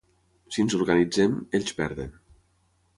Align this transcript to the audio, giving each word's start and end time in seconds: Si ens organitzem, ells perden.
Si 0.55 0.63
ens 0.63 0.75
organitzem, 0.79 1.37
ells 1.61 1.79
perden. 1.83 2.21